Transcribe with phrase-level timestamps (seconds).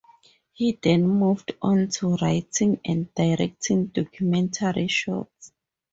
[0.53, 5.53] He then moved on to writing and directing documentary shorts.